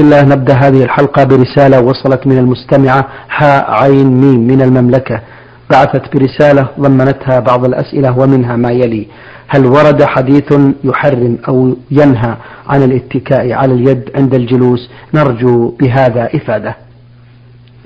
[0.00, 5.20] الله نبدأ هذه الحلقة برسالة وصلت من المستمعة حاء عين ميم من المملكة.
[5.70, 9.06] بعثت برسالة ضمنتها بعض الأسئلة ومنها ما يلي
[9.48, 10.52] هل ورد حديث
[10.84, 12.36] يحرم أو ينهى
[12.66, 16.76] عن الاتكاء على اليد عند الجلوس؟ نرجو بهذا إفادة.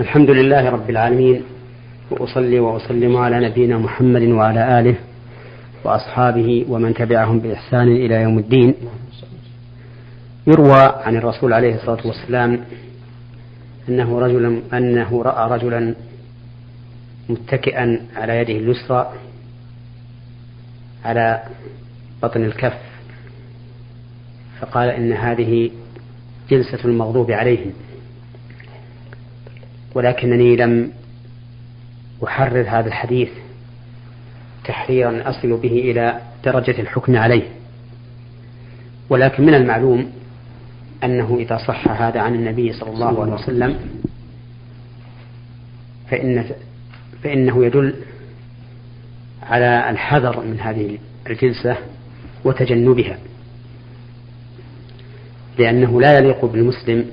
[0.00, 1.42] الحمد لله رب العالمين
[2.10, 4.94] وأصلي وأسلم على نبينا محمد وعلى آله
[5.84, 8.74] وأصحابه ومن تبعهم بإحسان إلى يوم الدين.
[10.46, 12.64] يروى عن الرسول عليه الصلاة والسلام
[13.88, 15.94] أنه رجل أنه رأى رجلا
[17.28, 19.12] متكئا على يده اليسرى
[21.04, 21.42] على
[22.22, 22.78] بطن الكف
[24.60, 25.70] فقال إن هذه
[26.50, 27.72] جلسة المغضوب عليهم
[29.94, 30.92] ولكنني لم
[32.24, 33.28] أحرر هذا الحديث
[34.64, 37.42] تحريرا أصل به إلى درجة الحكم عليه
[39.10, 40.12] ولكن من المعلوم
[41.04, 43.78] أنه إذا صح هذا عن النبي صلى الله عليه وسلم
[46.10, 46.44] فإن
[47.22, 47.94] فإنه يدل
[49.42, 51.76] على الحذر من هذه الجلسة
[52.44, 53.18] وتجنبها
[55.58, 57.06] لأنه لا يليق بالمسلم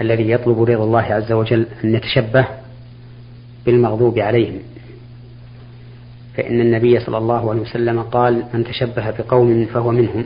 [0.00, 2.46] الذي يطلب رضا الله عز وجل أن يتشبه
[3.66, 4.58] بالمغضوب عليهم.
[6.36, 10.24] فإن النبي صلى الله عليه وسلم قال من تشبه بقوم فهو منهم.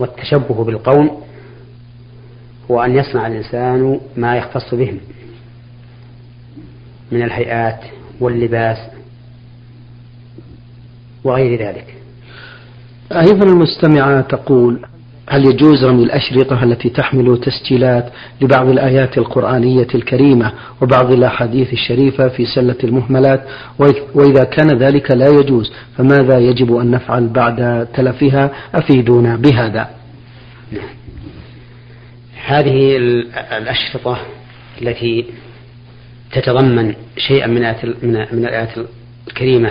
[0.00, 1.22] والتشبه بالقوم
[2.70, 5.00] هو أن يصنع الإنسان ما يختص بهم
[7.12, 7.80] من الهيئات
[8.20, 8.78] واللباس
[11.24, 11.94] وغير ذلك.
[13.12, 14.86] أيضا المستمعة تقول
[15.30, 22.46] هل يجوز رمي الأشرطة التي تحمل تسجيلات لبعض الآيات القرآنية الكريمة وبعض الأحاديث الشريفة في
[22.46, 23.44] سلة المهملات؟
[24.14, 29.90] وإذا كان ذلك لا يجوز فماذا يجب أن نفعل بعد تلفها؟ أفيدونا بهذا.
[32.46, 32.96] هذه
[33.58, 34.18] الأشرطة
[34.82, 35.24] التي
[36.32, 37.60] تتضمن شيئا من
[38.32, 38.70] من الآيات
[39.28, 39.70] الكريمة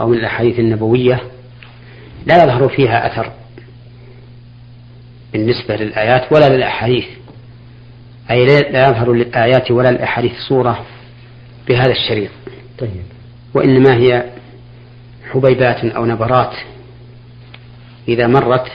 [0.00, 1.20] أو من الأحاديث النبوية
[2.26, 3.43] لا يظهر فيها أثر.
[5.34, 7.04] بالنسبة للآيات ولا للأحاديث.
[8.30, 10.86] أي لا يظهر للآيات ولا الأحاديث صورة
[11.68, 12.30] بهذا الشريط.
[12.78, 12.90] طيب.
[13.54, 14.24] وإنما هي
[15.32, 16.52] حبيبات أو نبرات.
[18.08, 18.72] إذا مرت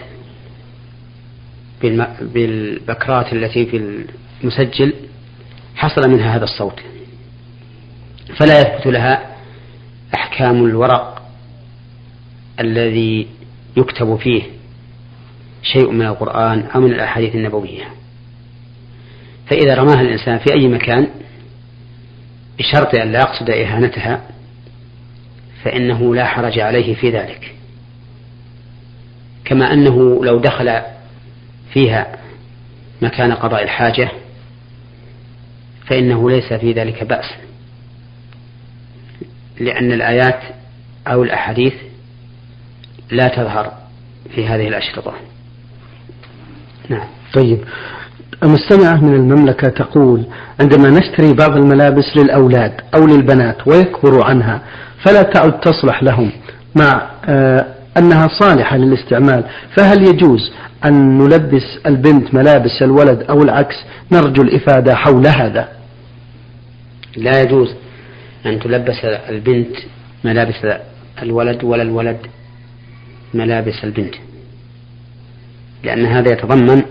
[2.22, 4.04] بالبكرات التي في
[4.44, 4.94] المسجل
[5.76, 6.80] حصل منها هذا الصوت.
[8.38, 9.36] فلا يثبت لها
[10.14, 11.22] أحكام الورق
[12.60, 13.28] الذي
[13.78, 14.59] يكتب فيه.
[15.64, 17.84] شيء من القرآن أو من الأحاديث النبوية.
[19.50, 21.08] فإذا رماها الإنسان في أي مكان
[22.60, 24.22] بشرط أن لا يقصد إهانتها
[25.64, 27.56] فإنه لا حرج عليه في ذلك.
[29.46, 30.82] كما أنه لو دخل
[31.74, 32.18] فيها
[33.02, 34.12] مكان قضاء الحاجة
[35.86, 37.26] فإنه ليس في ذلك بأس.
[39.60, 40.42] لأن الآيات
[41.08, 41.74] أو الأحاديث
[43.12, 43.74] لا تظهر
[44.36, 45.14] في هذه الأشرطة.
[46.90, 47.08] نعم.
[47.34, 47.60] طيب.
[48.44, 50.24] المستمعة من المملكة تقول
[50.60, 54.62] عندما نشتري بعض الملابس للأولاد أو للبنات ويكبروا عنها
[55.04, 56.32] فلا تعد تصلح لهم
[56.76, 57.66] مع آه
[57.98, 59.44] أنها صالحة للاستعمال.
[59.78, 60.52] فهل يجوز
[60.86, 63.76] أن نلبس البنت ملابس الولد أو العكس
[64.12, 65.68] نرجو الإفادة حول هذا؟
[67.18, 67.76] لا يجوز
[68.46, 69.76] أن تلبس البنت
[70.24, 70.56] ملابس
[71.22, 72.18] الولد ولا الولد
[73.34, 74.16] ملابس البنت.
[75.84, 76.84] لأن هذا يتضمن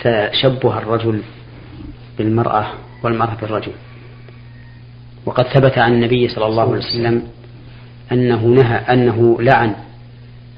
[0.00, 1.22] تشبه الرجل
[2.18, 2.66] بالمرأة
[3.02, 3.72] والمرأة بالرجل.
[5.26, 7.22] وقد ثبت عن النبي صلى الله عليه وسلم
[8.12, 9.74] أنه نهى أنه لعن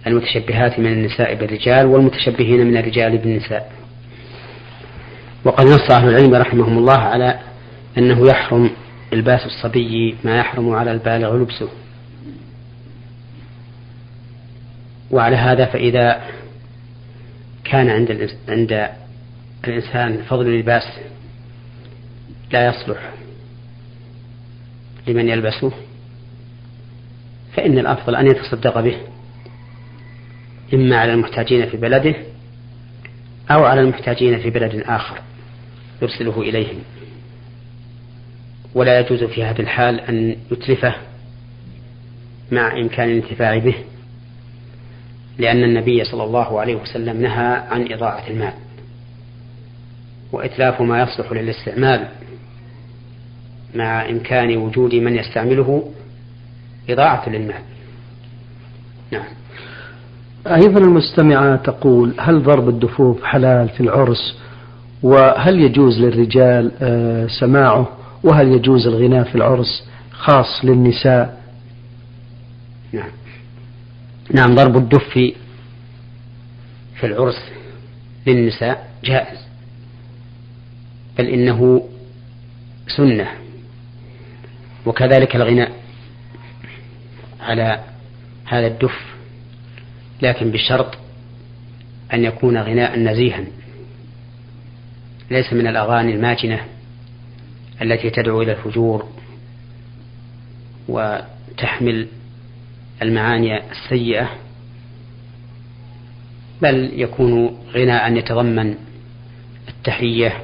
[0.06, 3.72] المتشبهات من النساء بالرجال والمتشبهين من الرجال بالنساء.
[5.44, 7.38] وقد نص أهل العلم رحمهم الله على
[7.98, 8.70] أنه يحرم
[9.12, 11.68] إلباس الصبي ما يحرم على البالغ لبسه.
[15.10, 16.20] وعلى هذا فإذا
[17.64, 18.88] كان عند عند
[19.64, 20.98] الإنسان فضل لباس
[22.52, 23.12] لا يصلح
[25.06, 25.72] لمن يلبسه
[27.56, 28.96] فإن الأفضل أن يتصدق به
[30.74, 32.14] إما على المحتاجين في بلده
[33.50, 35.18] أو على المحتاجين في بلد آخر
[36.02, 36.78] يرسله إليهم.
[38.74, 40.94] ولا يجوز في هذه الحال أن يتلفه
[42.52, 43.74] مع إمكان الانتفاع به.
[45.38, 48.52] لأن النبي صلى الله عليه وسلم نهى عن إضاعة المال
[50.32, 52.08] وإتلاف ما يصلح للاستعمال
[53.74, 55.90] مع إمكان وجود من يستعمله
[56.90, 57.62] إضاعة للمال.
[59.12, 59.24] نعم.
[60.46, 64.38] أيضا المستمعة تقول هل ضرب الدفوف حلال في العرس؟
[65.02, 67.88] وهل يجوز للرجال آه، سماعه؟
[68.24, 71.40] وهل يجوز الغناء في العرس خاص للنساء؟
[72.92, 73.10] نعم.
[74.30, 75.08] نعم ضرب الدف
[76.94, 77.50] في العرس
[78.26, 79.38] للنساء جائز.
[81.18, 81.88] بل إنه
[82.96, 83.28] سنة.
[84.86, 85.72] وكذلك الغناء
[87.40, 87.84] على
[88.44, 89.14] هذا الدف
[90.22, 90.98] لكن بشرط
[92.12, 93.44] أن يكون غناء نزيها.
[95.30, 96.60] ليس من الأغاني الماجنة
[97.82, 99.08] التي تدعو إلى الفجور
[100.88, 102.08] وتحمل
[103.02, 104.30] المعاني السيئة
[106.62, 108.74] بل يكون غناء يتضمن
[109.68, 110.42] التحية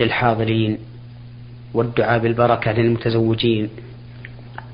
[0.00, 0.78] للحاضرين
[1.74, 3.68] والدعاء بالبركة للمتزوجين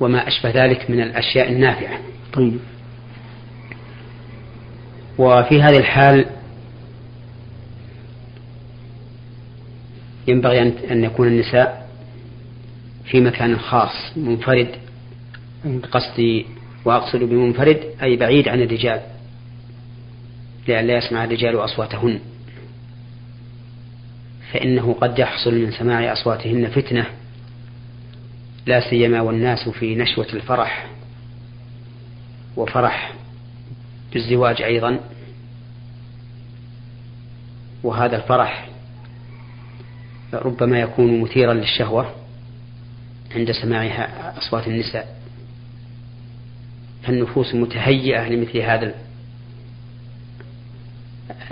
[0.01, 1.99] وما أشبه ذلك من الأشياء النافعة.
[2.33, 2.59] طيب.
[5.19, 6.27] وفي هذه الحال
[10.29, 11.89] ينبغي أن يكون النساء
[13.05, 14.69] في مكان خاص منفرد
[15.93, 16.47] قصدي
[16.85, 19.01] وأقصد بمنفرد أي بعيد عن الرجال
[20.69, 22.21] لئلا يسمع الرجال أصواتهن.
[24.53, 27.07] فإنه قد يحصل من سماع أصواتهن فتنة
[28.67, 30.91] لا سيما والناس في نشوة الفرح
[32.57, 33.13] وفرح
[34.13, 35.01] بالزواج أيضا.
[37.83, 38.69] وهذا الفرح
[40.33, 42.15] ربما يكون مثيرا للشهوة
[43.35, 44.09] عند سماع
[44.39, 45.18] أصوات النساء.
[47.09, 48.95] فالنفوس متهيئة لمثل هذا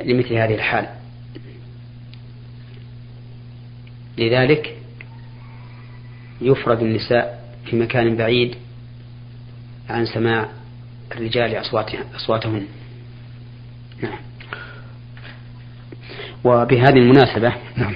[0.04, 0.86] لمثل هذه الحال
[4.18, 4.76] لذلك
[6.40, 8.54] يفرد النساء في مكان بعيد
[9.88, 10.48] عن سماع
[11.12, 11.60] الرجال
[12.16, 12.66] أصواتهن
[14.02, 14.18] نعم
[16.44, 17.94] وبهذه المناسبة نعم.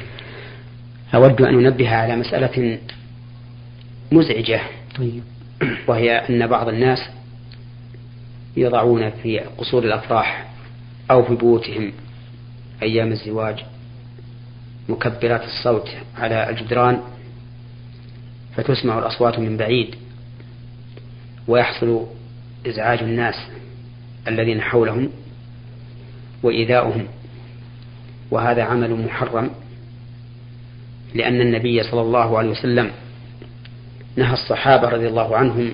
[1.14, 2.78] أود أن أنبه على مسألة
[4.12, 4.60] مزعجة
[4.96, 5.22] طيب.
[5.88, 7.19] وهي أن بعض الناس
[8.56, 10.50] يضعون في قصور الأفراح
[11.10, 11.92] أو في بيوتهم
[12.82, 13.64] أيام الزواج
[14.88, 15.88] مكبرات الصوت
[16.18, 17.00] على الجدران
[18.56, 19.94] فتسمع الأصوات من بعيد
[21.48, 22.06] ويحصل
[22.66, 23.34] إزعاج الناس
[24.28, 25.10] الذين حولهم
[26.42, 27.06] وإيذاؤهم.
[28.30, 29.50] وهذا عمل محرم
[31.14, 32.90] لأن النبي صلى الله عليه وسلم
[34.16, 35.72] نهى الصحابة رضي الله عنهم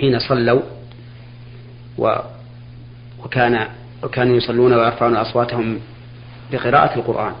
[0.00, 0.62] حين صلوا
[2.00, 2.18] و
[3.24, 3.66] وكان
[4.02, 5.80] وكانوا يصلون ويرفعون أصواتهم
[6.52, 7.32] بقراءة القرآن.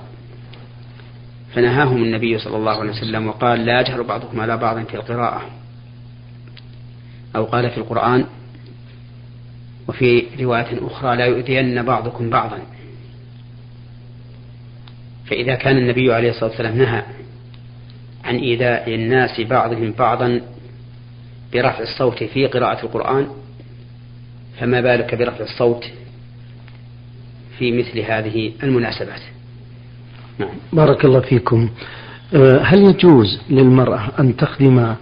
[1.54, 5.42] فنهاهم النبي صلى الله عليه وسلم وقال لا يجهر بعضكم على بعض في القراءة.
[7.36, 8.24] أو قال في القرآن
[9.88, 12.58] وفي رواية أخرى لا يؤذين بعضكم بعضا.
[15.26, 17.02] فإذا كان النبي عليه الصلاة والسلام نهى
[18.24, 20.40] عن إيذاء الناس بعضهم بعضا
[21.52, 23.26] برفع الصوت في قراءة القرآن
[24.58, 25.84] فما بالك برفع الصوت
[27.58, 29.20] في مثل هذه المناسبات؟
[30.38, 30.50] نعم.
[30.72, 31.70] بارك الله فيكم.
[32.34, 34.94] آه، هل يجوز للمرأة أن تخدم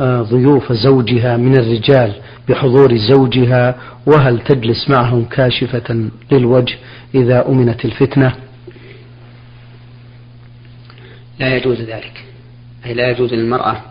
[0.00, 2.14] آه، ضيوف زوجها من الرجال
[2.48, 3.74] بحضور زوجها؟
[4.06, 6.74] وهل تجلس معهم كاشفة للوجه
[7.14, 8.34] إذا أمنت الفتنة؟
[11.38, 12.24] لا يجوز ذلك.
[12.86, 13.82] أي لا يجوز للمرأة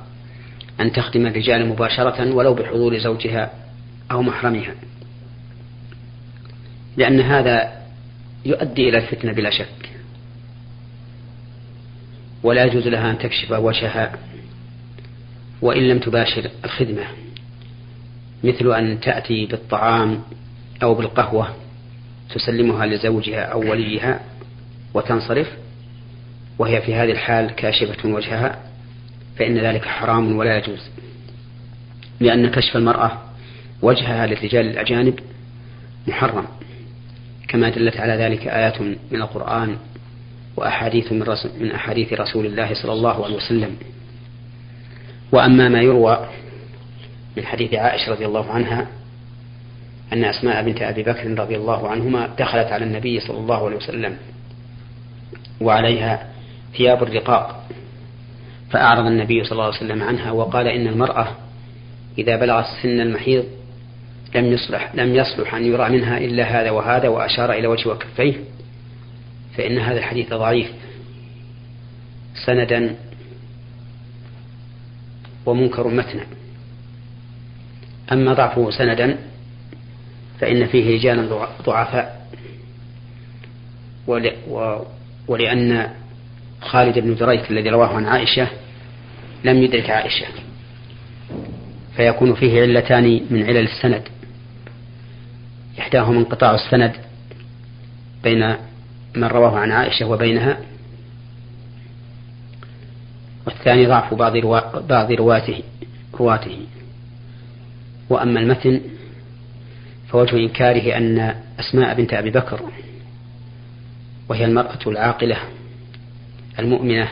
[0.79, 3.60] أن تخدم الرجال مباشرة ولو بحضور زوجها.
[4.11, 4.75] أو محرمها.
[6.97, 7.81] لأن هذا
[8.45, 9.89] يؤدي إلى الفتنة بلا شك.
[12.43, 14.17] ولا يجوز لها أن تكشف وجهها
[15.61, 17.03] وإن لم تباشر الخدمة.
[18.43, 20.21] مثل أن تأتي بالطعام
[20.83, 21.55] أو بالقهوة
[22.33, 24.19] تسلمها لزوجها أو وليها
[24.93, 25.47] وتنصرف
[26.59, 28.59] وهي في هذه الحال كاشفة وجهها
[29.37, 30.89] فإن ذلك حرام ولا يجوز.
[32.19, 33.30] لأن كشف المرأة
[33.81, 35.19] وجهها للرجال الأجانب
[36.07, 36.45] محرم.
[37.47, 39.77] كما دلت على ذلك آيات من القرآن
[40.57, 43.75] وأحاديث من, رسول من أحاديث رسول الله صلى الله عليه وسلم.
[45.31, 46.29] وأما ما يروى
[47.38, 48.88] من حديث عائشة رضي الله عنها
[50.13, 54.17] أن أسماء بنت أبي بكر رضي الله عنهما دخلت على النبي صلى الله عليه وسلم
[55.61, 56.27] وعليها
[56.77, 57.67] ثياب الرقاق
[58.71, 61.27] فأعرض النبي صلى الله عليه وسلم عنها وقال إن المرأة
[62.17, 63.45] إذا بلغت سن المحيض
[64.35, 68.33] لم يصلح لم يصلح أن يرى منها إلا هذا وهذا وأشار إلى وجه وكفيه
[69.57, 70.71] فإن هذا الحديث ضعيف
[72.45, 72.95] سندا
[75.45, 76.23] ومنكر متنا
[78.11, 79.17] أما ضعفه سندا
[80.39, 82.27] فإن فيه رجالا ضعفاء
[85.27, 85.89] ولأن
[86.61, 88.47] خالد بن دريك الذي رواه عن عائشة
[89.43, 90.25] لم يدرك عائشة
[91.95, 94.03] فيكون فيه علتان من علل السند.
[95.79, 96.93] إحداهما انقطاع السند
[98.23, 98.55] بين
[99.15, 100.57] من رواه عن عائشة وبينها
[103.45, 104.79] والثاني ضعف بعض روا...
[104.79, 105.63] بعض رواته
[106.13, 106.57] رواته.
[108.09, 108.81] وأما المتن
[110.09, 112.61] فوجه إنكاره أن أسماء بنت أبي بكر
[114.29, 115.37] وهي المرأة العاقلة
[116.59, 117.07] المؤمنة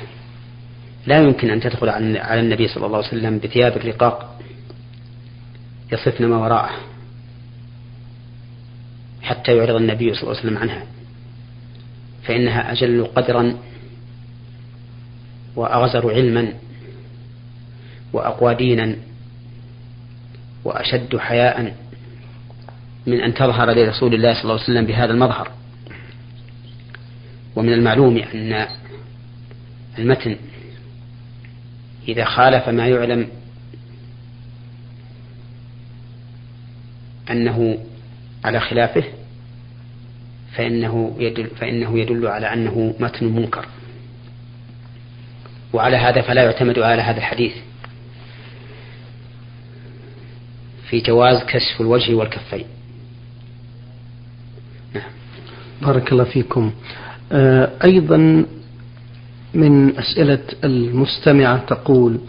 [1.08, 4.40] لا يمكن أن تدخل على النبي صلى الله عليه وسلم بثياب الرقاق
[5.92, 6.72] يصفن ما وراءه.
[9.30, 10.84] حتى يعرض النبي صلى الله عليه وسلم عنها.
[12.24, 13.58] فإنها أجل قدرا
[15.56, 16.54] وأغزر علما
[18.14, 18.96] وأقوى دينا
[20.64, 21.76] وأشد حياء
[23.08, 25.52] من أن تظهر لرسول الله صلى الله عليه وسلم بهذا المظهر.
[27.56, 28.68] ومن المعلوم أن
[30.00, 30.36] المتن
[32.08, 33.28] إذا خالف ما يعلم
[37.32, 37.78] أنه
[38.44, 39.04] على خلافه
[40.56, 43.66] فإنه يدل, فإنه يدل على أنه متن منكر.
[45.74, 47.54] وعلى هذا فلا يعتمد على هذا الحديث.
[50.90, 52.66] في جواز كشف الوجه والكفين.
[54.94, 55.12] نعم.
[55.82, 56.72] بارك الله فيكم.
[57.32, 58.46] آه، أيضا
[59.54, 62.20] من أسئلة المستمعة تقول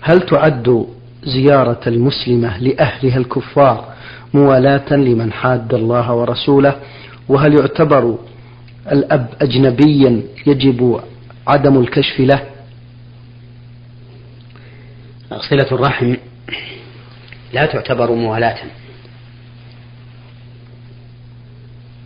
[0.00, 0.86] هل تعد
[1.24, 3.94] زيارة المسلمة لأهلها الكفار
[4.34, 6.76] موالاة لمن حاد الله ورسوله
[7.28, 8.18] وهل يعتبر
[8.92, 11.00] الأب أجنبيا يجب
[11.46, 12.42] عدم الكشف له؟
[15.50, 16.14] صلة الرحم
[17.52, 18.58] لا تعتبر موالاة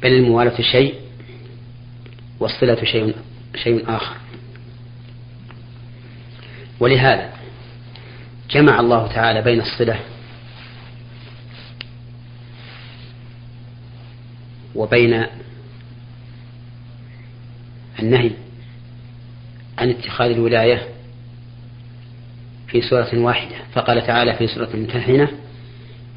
[0.02, 0.94] بل الموالاة شيء
[2.40, 3.14] والصلة شيء
[3.62, 4.16] شيء آخر.
[6.80, 7.30] ولهذا
[8.50, 10.00] جمع الله تعالى بين الصلة
[14.78, 15.24] وبين
[17.98, 18.30] النهي
[19.78, 20.82] عن اتخاذ الولاية
[22.68, 23.56] في سورة واحدة.
[23.72, 25.28] فقال تعالى في سورة الممتحنة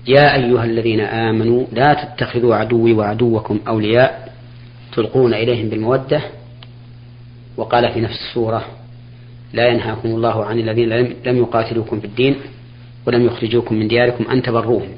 [0.08, 4.34] يا أيها الذين آمنوا لا تتخذوا عدوي وعدوكم أولياء
[4.94, 6.22] تلقون إليهم بالمودة.
[7.58, 8.66] وقال في نفس السورة
[9.54, 10.90] لا ينهاكم الله عن الذين
[11.26, 12.36] لم يقاتلوكم في الدين
[13.08, 14.90] ولم يخرجوكم من دياركم أن تبروهم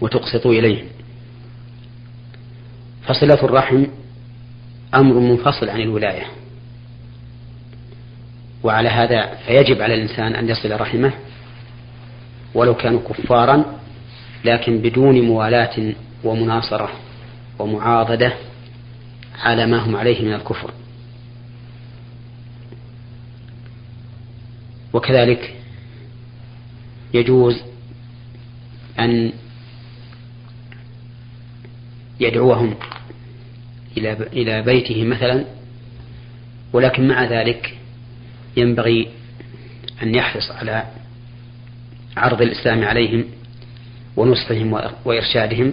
[0.00, 0.84] وتقسطوا إليهم.
[3.02, 3.86] فصلة الرحم
[4.94, 6.26] أمر منفصل عن الولاية.
[8.62, 11.12] وعلى هذا فيجب على الإنسان أن يصل رحمه
[12.54, 13.64] ولو كانوا كفارا
[14.44, 16.90] لكن بدون موالاة ومناصرة
[17.58, 18.32] ومعاضدة
[19.38, 20.70] على ما هم عليه من الكفر.
[24.92, 25.54] وكذلك
[27.14, 27.62] يجوز
[28.98, 29.32] أن
[32.20, 32.74] يدعوهم
[33.96, 35.44] إلى إلى بيته مثلا
[36.72, 37.78] ولكن مع ذلك
[38.56, 39.08] ينبغي
[40.02, 40.84] أن يحرص على
[42.16, 43.24] عرض الإسلام عليهم
[44.16, 45.72] ونصحهم وإرشادهم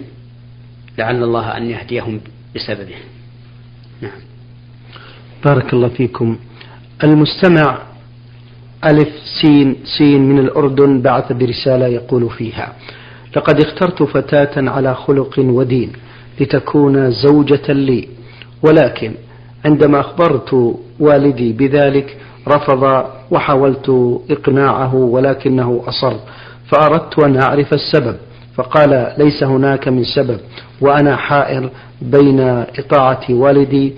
[0.98, 2.20] لعل الله أن يهديهم
[2.56, 2.94] بسببه.
[4.00, 4.20] نعم.
[5.44, 6.38] بارك الله فيكم.
[7.04, 7.78] المستمع
[8.84, 9.08] ألف
[9.42, 12.76] سين سين من الأردن بعث برسالة يقول فيها
[13.36, 15.92] لقد اخترت فتاة على خلق ودين.
[16.40, 18.08] لتكون زوجة لي.
[18.62, 19.12] ولكن
[19.64, 22.16] عندما أخبرت والدي بذلك
[22.48, 26.16] رفض وحاولت إقناعه ولكنه أصر
[26.66, 28.16] فأردت أن أعرف السبب
[28.54, 30.40] فقال ليس هناك من سبب
[30.80, 31.70] وأنا حائر
[32.02, 32.40] بين
[32.78, 33.92] إطاعة والدي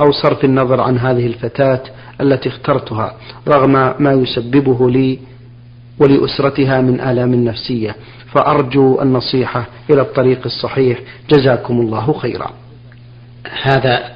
[0.00, 1.80] أو صرف النظر عن هذه الفتاة
[2.20, 3.14] التي اخترتها
[3.48, 5.18] رغم ما يسببه لي
[5.98, 7.96] ولأسرتها من آلام نفسية.
[8.34, 10.98] فأرجو النصيحة إلى الطريق الصحيح.
[11.30, 12.52] جزاكم الله خيرا.
[13.62, 14.12] هذا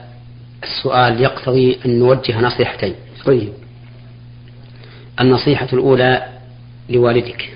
[0.62, 2.94] السؤال يقتضي أن نوجه نصيحتين.
[3.24, 3.52] طيب.
[5.20, 6.28] النصيحة الأولى
[6.90, 7.50] لوالدك.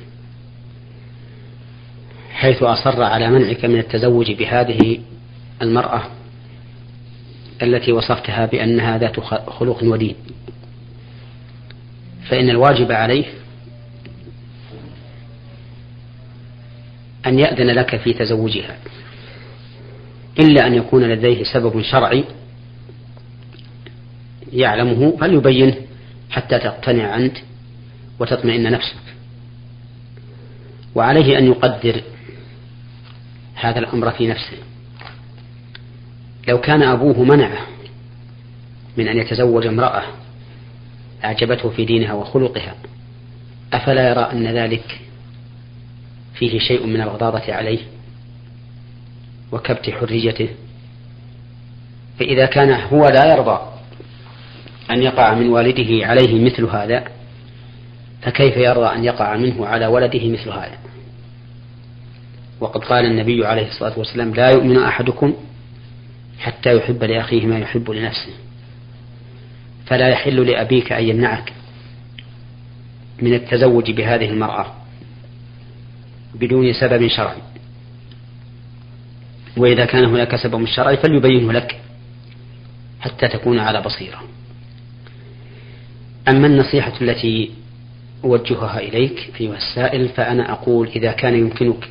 [2.33, 4.99] حيث أصر على منعك من التزوج بهذه
[5.63, 6.03] المرأة
[7.63, 10.15] التي وصفتها بأنها ذات خلق ودين.
[12.29, 13.25] فإن الواجب عليه
[17.27, 18.77] أن يأذن لك في تزوجها
[20.39, 22.25] إلا أن يكون لديه سبب شرعي
[24.53, 25.75] يعلمه فليبينه
[26.31, 27.37] حتى تقتنع أنت
[28.19, 28.97] وتطمئن نفسك.
[30.95, 32.03] وعليه أن يقدر
[33.55, 34.57] هذا الأمر في نفسه.
[36.49, 37.67] لو كان أبوه منعه
[38.97, 40.03] من أن يتزوج امرأة
[41.25, 42.75] أعجبته في دينها وخلقها
[43.73, 45.01] أفلا يرى أن ذلك
[46.41, 47.79] فيه شيء من الغضاضة عليه
[49.53, 50.49] وكبت حريته
[52.19, 53.61] فإذا كان هو لا يرضى
[54.91, 57.05] أن يقع من والده عليه مثل هذا
[58.23, 60.79] فكيف يرضى أن يقع منه على ولده مثل هذا؟
[62.61, 65.35] وقد قال النبي عليه الصلاة والسلام لا يؤمن أحدكم
[66.39, 68.33] حتى يحب لأخيه ما يحب لنفسه
[69.87, 71.53] فلا يحل لأبيك أن يمنعك
[73.23, 74.80] من التزوج بهذه المرأة.
[76.35, 77.43] بدون سبب شرعي.
[79.57, 81.81] وإذا كان هناك سبب شرعي فليبينه لك
[83.01, 84.23] حتى تكون على بصيرة.
[86.29, 87.51] أما النصيحة التي
[88.25, 91.89] أوجهها إليك أيها السائل فأنا أقول إذا كان يمكنك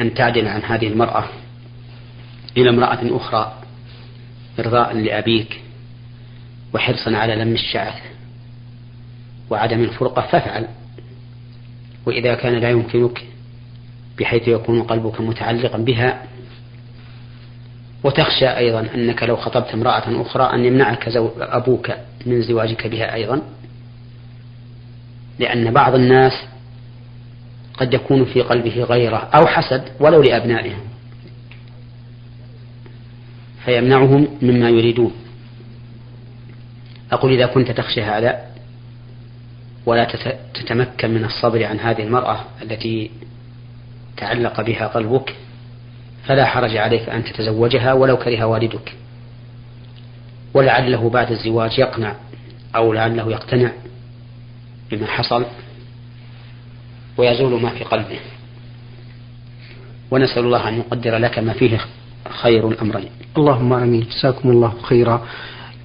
[0.00, 1.24] أن تعدل عن هذه المرأة
[2.56, 3.54] إلى امرأة أخرى
[4.58, 5.60] إرضاء لأبيك
[6.74, 8.02] وحرصا على لم الشعث
[9.50, 10.68] وعدم الفرقة فافعل.
[12.08, 13.24] وإذا كان لا يمكنك
[14.18, 16.22] بحيث يكون قلبك متعلقا بها
[18.04, 21.90] وتخشى أيضا أنك لو خطبت امرأة أخرى أن يمنعك أبوك
[22.26, 23.42] من زواجك بها أيضا.
[25.38, 26.32] لأن بعض الناس
[27.74, 30.80] قد يكون في قلبه غيرة أو حسد ولو لأبنائهم
[33.64, 35.12] فيمنعهم مما يريدون.
[37.12, 38.47] أقول إذا كنت تخشى هذا
[39.88, 40.04] ولا
[40.54, 43.10] تتمكن من الصبر عن هذه المرأة التي
[44.16, 45.34] تعلق بها قلبك
[46.26, 48.92] فلا حرج عليك أن تتزوجها ولو كره والدك.
[50.54, 52.14] ولعله بعد الزواج يقنع
[52.76, 53.72] أو لعله يقتنع
[54.90, 55.44] بما حصل
[57.16, 58.18] ويزول ما في قلبه.
[60.10, 61.80] ونسأل الله أن يقدر لك ما فيه
[62.28, 64.06] خير الأمرين اللهم آمين.
[64.10, 65.26] جزاكم الله خيرا.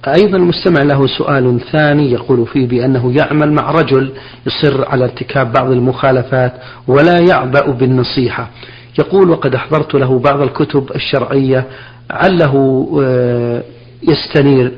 [0.08, 4.12] أيضا المستمع له سؤال ثاني يقول فيه بأنه يعمل مع رجل
[4.46, 6.52] يصر على ارتكاب بعض المخالفات
[6.88, 8.50] ولا يعبأ بالنصيحة.
[8.98, 11.66] يقول وقد أحضرت له بعض الكتب الشرعية
[12.10, 13.62] عله آه،
[14.08, 14.72] يستنير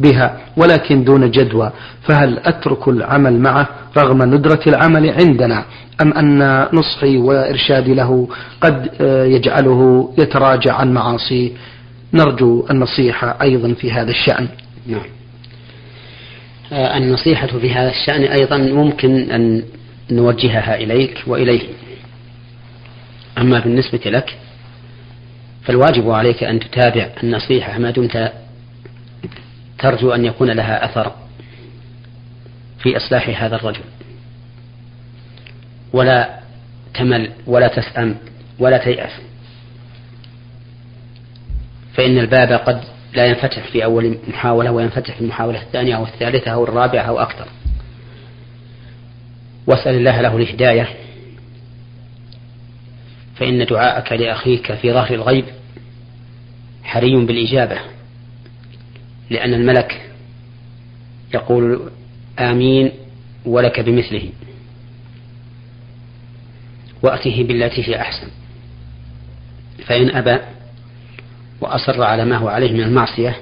[0.00, 1.70] بها ولكن دون جدوى
[2.02, 5.64] فهل أترك العمل معه رغم ندرة العمل عندنا؟
[6.00, 8.28] أم أن نصحي وإرشادي له
[8.60, 11.50] قد آه، يجعله يتراجع عن معاصيه
[12.14, 14.48] نرجو النصيحة أيضا في هذا الشأن.
[14.88, 15.06] نعم.
[16.72, 19.64] آه، النصيحة في هذا الشأن أيضا ممكن أن
[20.10, 21.62] نوجهها إليك وإليه.
[23.38, 24.36] أما بالنسبة لك
[25.64, 28.32] فالواجب عليك أن تتابع النصيحة ما دمت
[29.78, 31.12] ترجو أن يكون لها أثر
[32.78, 33.84] في إصلاح هذا الرجل.
[35.92, 36.38] ولا
[36.94, 38.16] تمل ولا تسأم
[38.58, 39.12] ولا تيأس.
[41.94, 46.64] فإن الباب قد لا ينفتح في أول محاولة وينفتح في المحاولة الثانية أو الثالثة أو
[46.64, 47.48] الرابعة أو أكثر.
[49.66, 50.88] واسأل الله له الهداية.
[53.36, 55.44] فإن دعاءك لأخيك في ظهر الغيب
[56.82, 57.78] حري بالإجابة
[59.30, 60.10] لأن الملك
[61.34, 61.90] يقول
[62.38, 62.92] آمين
[63.44, 64.30] ولك بمثله.
[67.02, 68.28] وأته بالتي هي أحسن.
[69.86, 70.38] فإن أبى
[71.60, 73.36] وأصر على ما هو عليه من المعصية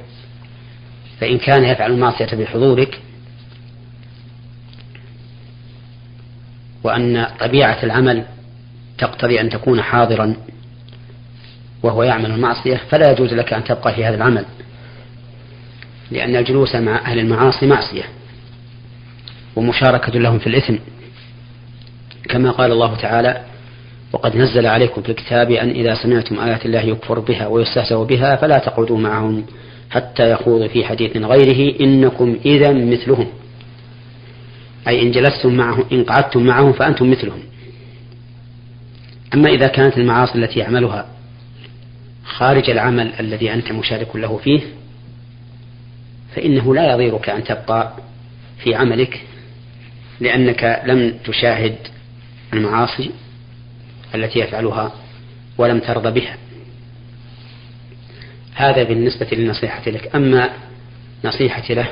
[1.20, 3.00] فإن كان يفعل المعصية بحضورك
[6.84, 8.24] وأن طبيعة العمل
[8.98, 10.34] تقتضي أن تكون حاضرا
[11.82, 14.44] وهو يعمل المعصية فلا يجوز لك أن تبقى في هذا العمل
[16.10, 18.04] لأن الجلوس مع أهل المعاصي معصية
[19.56, 20.74] ومشاركة لهم في الإثم
[22.28, 23.44] كما قال الله تعالى
[24.12, 28.58] وقد نزل عليكم في الكتاب أن إذا سمعتم آيات الله يكفر بها ويستهزأ بها فلا
[28.58, 29.44] تقعدوا معهم
[29.90, 33.26] حتى يخوضوا في حديث غيره إنكم إذا مثلهم.
[34.88, 37.42] أي إن جلستم معهم إن قعدتم معهم فأنتم مثلهم.
[39.34, 41.06] أما إذا كانت المعاصي التي يعملها
[42.24, 44.60] خارج العمل الذي أنت مشارك له فيه
[46.34, 47.92] فإنه لا يضيرك أن تبقى
[48.58, 49.20] في عملك
[50.20, 51.76] لأنك لم تشاهد
[52.52, 53.10] المعاصي
[54.16, 54.92] التي يفعلها
[55.58, 56.36] ولم ترضى بها.
[58.54, 60.14] هذا بالنسبة للنصيحة لك.
[60.16, 60.50] أما
[61.24, 61.88] نصيحتي له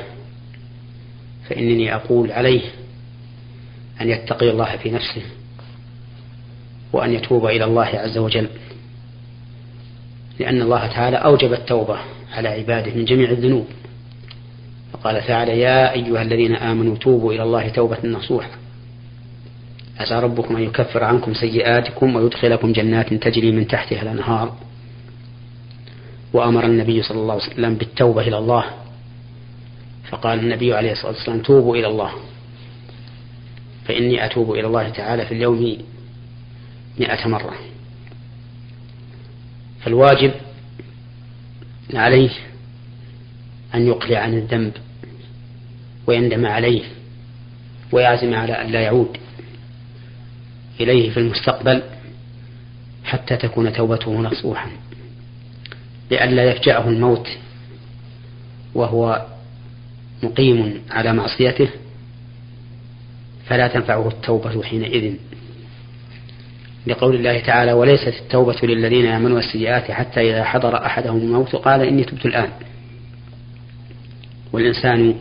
[1.49, 2.63] فإنني أقول عليه
[4.01, 5.23] أن يتقي الله في نفسه
[6.93, 8.49] وأن يتوب إلى الله عز وجل
[10.39, 11.99] لأن الله تعالى أوجب التوبة
[12.33, 13.67] على عباده من جميع الذنوب.
[14.93, 18.51] فقال تعالى يا أيها الذين آمنوا توبوا إلى الله توبة نصوحا
[20.00, 24.57] عسى ربكم أن يكفر عنكم سيئاتكم ويدخلكم جنات تجري من تحتها الأنهار.
[26.33, 28.64] وأمر النبي صلى الله عليه وسلم بالتوبة إلى الله.
[30.11, 32.11] فقال النبي عليه الصلاة والسلام توبوا إلى الله.
[33.85, 35.78] فإني أتوب إلى الله تعالى في اليوم
[36.98, 37.54] مئة مرة.
[39.80, 40.33] فالواجب
[41.94, 42.30] عليه
[43.74, 44.72] أن يقلع عن الذنب
[46.07, 46.83] ويندم عليه
[47.92, 49.16] ويعزم على أن لا يعود.
[50.81, 51.83] إليه في المستقبل
[53.05, 54.71] حتى تكون توبته نصوحا
[56.11, 57.29] لئلا يفجأه الموت
[58.75, 59.27] وهو
[60.23, 61.69] مقيم على معصيته
[63.47, 65.15] فلا تنفعه التوبة حينئذ.
[66.87, 72.05] لقول الله تعالى وليست التوبة للذين يعملون السيئات حتى إذا حضر أحدهم الموت قال إني
[72.05, 72.49] تبت الآن
[74.53, 75.15] والإنسان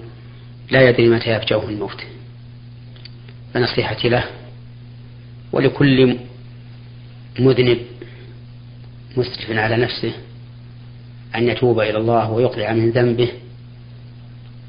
[0.71, 2.03] لا يدري متى يفجأه الموت.
[3.53, 4.23] فنصيحتي له
[5.53, 6.17] ولكل
[7.39, 7.77] مذنب
[9.17, 10.11] مسرف على نفسه
[11.35, 13.29] أن يتوب إلى الله ويقلع من ذنبه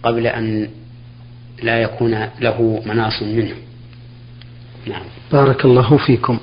[0.03, 0.68] قبل أن
[1.62, 3.55] لا يكون له مناص منه.
[4.87, 5.03] نعم.
[5.33, 6.38] بارك الله فيكم.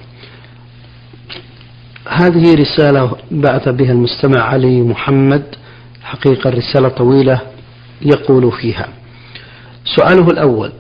[2.08, 5.56] هذه رسالة بعث بها المستمع علي محمد.
[6.02, 7.42] حقيقة رسالة طويلة
[8.02, 8.88] يقول فيها.
[9.86, 10.72] سؤاله الأول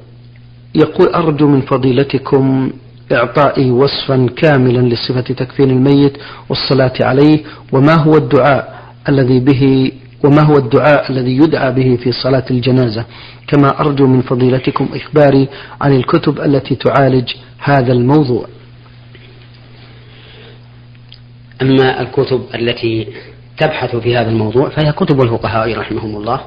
[0.76, 2.72] يقول أرجو من فضيلتكم
[3.14, 6.18] إعطائي وصفا كاملا لصفة تكفين الميت
[6.50, 7.40] والصلاة عليه
[7.72, 9.92] وما هو الدعاء الذي به
[10.24, 13.06] وما هو الدعاء الذي يدعى به في صلاة الجنازة.
[13.48, 15.48] كما أرجو من فضيلتكم إخباري
[15.82, 18.46] عن الكتب التي تعالج هذا الموضوع.
[21.62, 23.08] أما الكتب التي
[23.58, 26.42] تبحث في هذا الموضوع فهي كتب الفقهاء رحمهم الله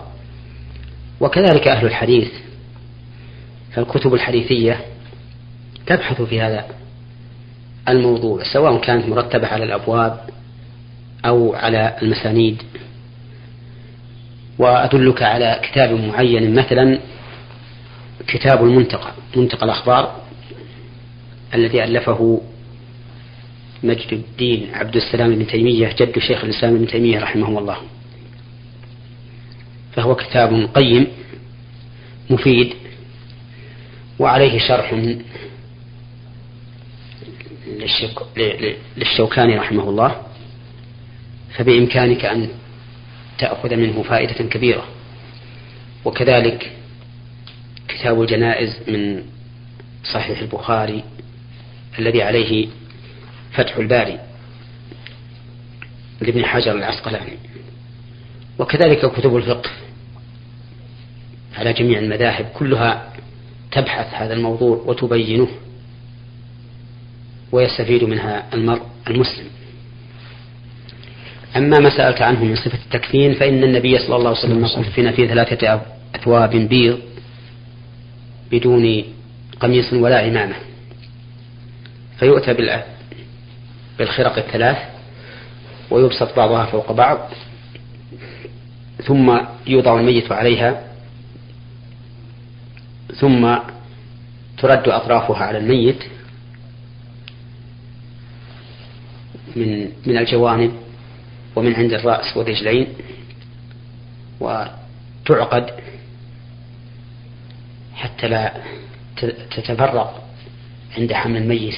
[1.21, 2.29] وكذلك أهل الحديث.
[3.75, 4.81] فالكتب الحديثية
[5.87, 6.67] تبحث في هذا
[7.89, 10.21] الموضوع سواء كانت مرتبة على الأبواب
[11.25, 12.63] أو على المسانيد.
[14.59, 16.99] وأدلك على كتاب معين مثلا
[18.27, 20.21] كتاب المنتقى منتقى الأخبار
[21.55, 22.41] الذي ألفه
[23.83, 27.77] مجد الدين عبد السلام بن تيمية جد شيخ الإسلام ابن تيمية رحمه الله.
[29.93, 31.07] فهو كتاب قيم
[32.31, 32.75] مفيد
[34.19, 34.95] وعليه شرح
[38.97, 40.23] للشوكاني رحمه الله
[41.57, 42.49] فبإمكانك أن
[43.39, 44.89] تأخذ منه فائدة كبيرة.
[46.05, 46.73] وكذلك
[47.89, 49.23] كتاب الجنائز من
[50.13, 51.05] صحيح البخاري
[51.99, 52.69] الذي عليه
[53.53, 54.19] فتح الباري
[56.21, 57.39] لابن حجر العسقلاني.
[58.59, 59.71] وكذلك كتب الفقه
[61.57, 63.13] على جميع المذاهب كلها
[63.73, 65.49] تبحث هذا الموضوع وتبينه.
[67.55, 69.47] ويستفيد منها المرء المسلم.
[71.57, 75.29] أما ما سألت عنه من صفة التكفين فإن النبي صلى الله عليه وسلم كفن في
[75.29, 75.83] ثلاثة
[76.15, 76.99] أثواب بيض
[78.51, 79.05] بدون
[79.61, 80.55] قميص ولا عمامة.
[82.19, 82.55] فيؤتى
[83.99, 84.79] بالخرق الثلاث
[85.91, 87.19] ويبسط بعضها فوق بعض
[89.05, 90.85] ثم يوضع الميت عليها
[93.21, 93.57] ثم
[94.59, 96.14] ترد أطرافها على الميت
[99.57, 100.73] من من الجوانب
[101.57, 102.89] ومن عند الرأس والرجلين
[104.41, 105.71] وتعقد
[107.95, 108.53] حتى لا
[109.51, 110.29] تتفرق
[110.99, 111.75] عند حمل الميت.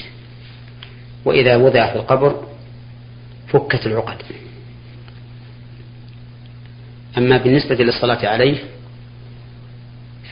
[1.24, 2.46] وإذا وضع في القبر
[3.48, 4.22] فكت العقد.
[7.18, 8.58] أما بالنسبة للصلاة عليه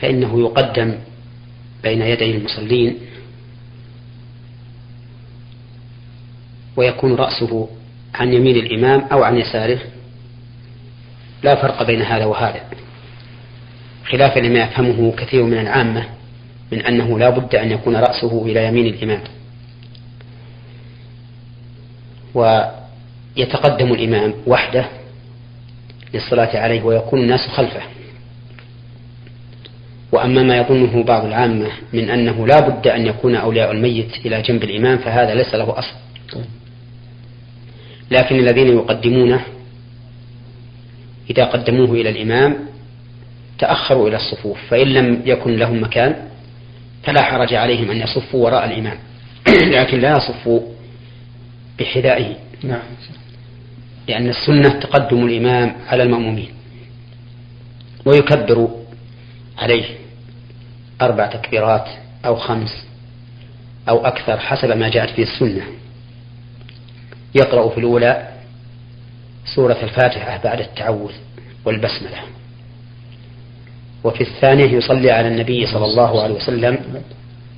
[0.01, 0.95] فإنه يقدم
[1.83, 2.97] بين يدي المصلين
[6.77, 7.69] ويكون رأسه
[8.15, 9.79] عن يمين الإمام أو عن يساره.
[11.43, 12.61] لا فرق بين هذا وهذا.
[14.05, 16.05] خلافا لما يفهمه كثير من العامة
[16.71, 19.21] من أنه لا بد أن يكون رأسه إلى يمين الإمام.
[22.33, 24.85] ويتقدم الإمام وحده
[26.13, 27.81] للصلاة عليه ويكون الناس خلفه.
[30.11, 34.63] وأما ما يظنه بعض العامة من أنه لا بد أن يكون أولياء الميت إلى جنب
[34.63, 35.95] الإمام فهذا ليس له أصل.
[38.11, 39.45] لكن الذين يقدمونه
[41.29, 42.57] إذا قدموه إلى الإمام
[43.59, 46.15] تأخروا إلى الصفوف فإن لم يكن لهم مكان
[47.03, 48.97] فلا حرج عليهم أن يصفوا وراء الإمام
[49.77, 50.61] لكن لا يصفوا
[51.79, 52.35] بحذائه.
[52.63, 52.79] نعم.
[54.07, 56.49] لأن السنة تقدم الإمام على المأمومين
[58.05, 58.69] ويكبر
[59.57, 59.85] عليه
[61.01, 61.87] أربع تكبيرات
[62.25, 62.87] أو خمس
[63.89, 65.63] أو أكثر حسب ما جاءت به السنة.
[67.35, 68.27] يقرأ في الأولى
[69.55, 71.11] سورة الفاتحة بعد التعوذ
[71.65, 72.17] والبسملة.
[74.03, 76.77] وفي الثانية يصلي على النبي صلى الله عليه وسلم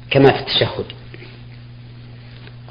[0.10, 0.86] كما في التشهد.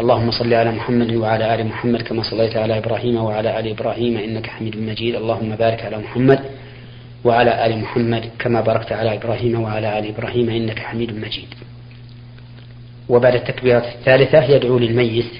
[0.00, 4.46] اللهم صل على محمد وعلى آل محمد كما صليت على إبراهيم وعلى آل إبراهيم إنك
[4.46, 5.14] حميد مجيد.
[5.14, 6.40] اللهم بارك على محمد
[7.24, 11.54] وعلى آل محمد كما باركت على إبراهيم وعلى آل إبراهيم إنك حميد مجيد.
[13.08, 15.32] وبعد التكبيرة الثالثة يدعو للميت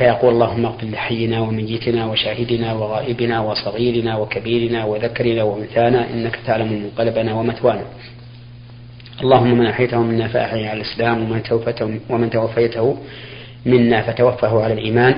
[0.00, 7.84] فيقول اللهم اغفر لحينا وميتنا وشاهدنا وغائبنا وصغيرنا وكبيرنا وذكرنا وأنثانا إنك تعلم منقلبنا ومثوانا.
[9.22, 12.96] اللهم من احيته منا فاحيه على الإسلام ومن توفته ومن توفيته
[13.66, 15.14] منا فتوفه على الإيمان.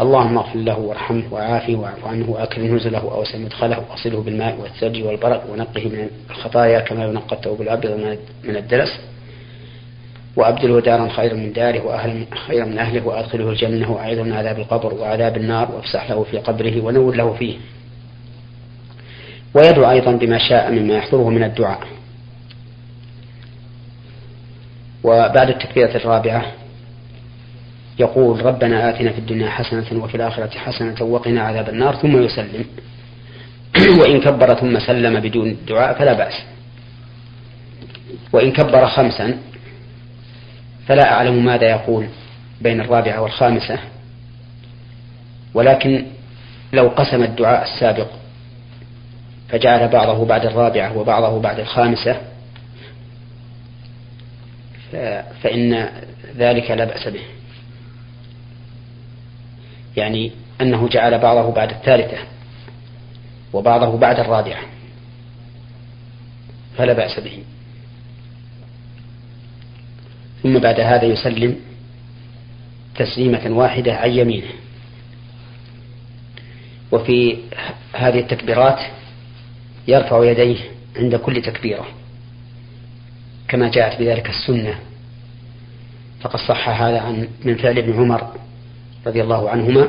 [0.00, 5.40] اللهم اغفر له وارحمه وعافه واعف عنه وأكرم نزله وأوسع مدخله وأصله بالماء والثلج والبرد
[5.50, 7.90] ونقه من الخطايا كما ينقى الثوب الأبيض
[8.44, 9.00] من الدرس
[10.36, 14.94] وأبدله دارا خيرا من داره وأهلا خيرا من أهله وأدخله الجنة وأعيذه من عذاب القبر
[14.94, 17.56] وعذاب النار وافسح له في قبره ونور له فيه.
[19.54, 21.80] ويدعو أيضا بما شاء مما يحضره من الدعاء.
[25.04, 26.42] وبعد التكبيرة الرابعة
[27.98, 32.64] يقول ربنا آتنا في الدنيا حسنة وفي الآخرة حسنة وقنا عذاب النار ثم يسلم.
[34.00, 36.34] وإن كبر ثم سلم بدون دعاء فلا بأس.
[38.32, 39.49] وإن كبر خمسا
[40.90, 42.08] فلا أعلم ماذا يقول
[42.60, 43.78] بين الرابعة والخامسة.
[45.54, 46.06] ولكن
[46.72, 48.06] لو قسم الدعاء السابق
[49.48, 52.20] فجعل بعضه بعد الرابعة وبعضه بعد الخامسة
[55.42, 55.88] فإن
[56.36, 57.22] ذلك لا بأس به.
[59.96, 62.18] يعني أنه جعل بعضه بعد الثالثة
[63.52, 64.62] وبعضه بعد الرابعة
[66.76, 67.42] فلا بأس به.
[70.42, 71.56] ثم بعد هذا يسلم
[72.96, 74.50] تسليمة واحدة عن يمينه.
[76.92, 77.36] وفي
[77.92, 78.78] هذه التكبيرات
[79.88, 80.58] يرفع يديه
[80.96, 81.86] عند كل تكبيرة
[83.48, 84.74] كما جاءت بذلك السنة.
[86.20, 88.32] فقد صح هذا عن من فعل ابن عمر
[89.06, 89.88] رضي الله عنهما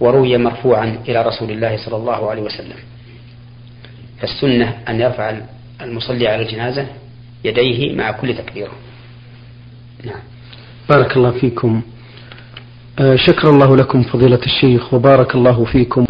[0.00, 2.76] وروي مرفوعا إلى رسول الله صلى الله عليه وسلم.
[4.20, 5.40] فالسنة أن يرفع
[5.80, 6.86] المصلي على الجنازة
[7.44, 8.72] يديه مع كل تكبيرة.
[10.04, 10.20] نعم.
[10.88, 11.82] بارك الله فيكم.
[12.98, 16.04] آه، شكر الله لكم فضيلة الشيخ وبارك الله فيكم.